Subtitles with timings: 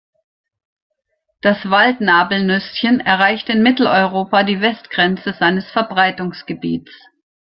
[1.41, 6.89] Das Wald-Nabelnüsschen erreicht in Mitteleuropa die Westgrenze seines Verbreitungsgebiets.